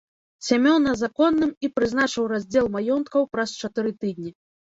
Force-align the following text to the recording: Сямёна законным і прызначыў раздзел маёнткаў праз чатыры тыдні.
Сямёна 0.45 0.93
законным 1.01 1.51
і 1.67 1.69
прызначыў 1.75 2.23
раздзел 2.33 2.71
маёнткаў 2.79 3.21
праз 3.35 3.49
чатыры 3.65 3.91
тыдні. 4.05 4.31